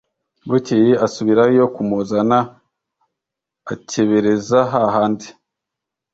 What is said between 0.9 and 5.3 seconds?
asubirayo kumuzana akebereza ha handi